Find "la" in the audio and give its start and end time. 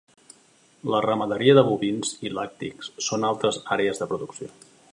0.93-1.01